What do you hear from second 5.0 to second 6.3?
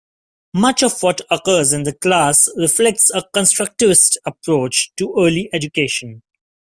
early education.